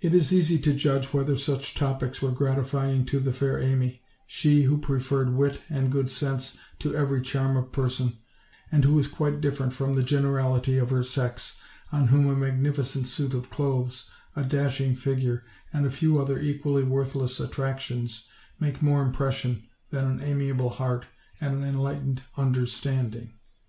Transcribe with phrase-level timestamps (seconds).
[0.00, 4.64] It is easy to judge whether such topics were gratifying to the fair Amy she
[4.64, 8.18] who preferred wit and good sense to every charm of person,
[8.72, 11.58] and who was quite different from the generality of her sex,
[11.92, 16.82] on whom a magnificent suit of clothes, a dashing figure, and a few other equally
[16.82, 18.26] worthless attractions,
[18.58, 21.06] make more impression than an amiable heart
[21.40, 23.34] and an enlightened understanding.